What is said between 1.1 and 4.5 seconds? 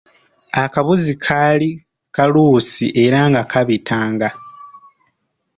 kaali kaluusi era nga kabitanga.